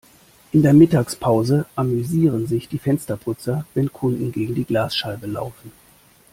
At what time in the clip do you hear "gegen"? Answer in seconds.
4.31-4.55